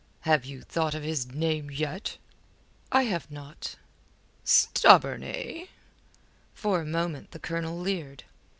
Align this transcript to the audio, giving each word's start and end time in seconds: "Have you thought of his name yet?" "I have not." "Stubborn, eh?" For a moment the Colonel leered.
"Have 0.21 0.45
you 0.45 0.63
thought 0.63 0.95
of 0.95 1.03
his 1.03 1.27
name 1.31 1.69
yet?" 1.69 2.17
"I 2.91 3.03
have 3.03 3.29
not." 3.29 3.75
"Stubborn, 4.43 5.21
eh?" 5.23 5.67
For 6.55 6.81
a 6.81 6.85
moment 6.87 7.29
the 7.29 7.39
Colonel 7.39 7.77
leered. 7.77 8.23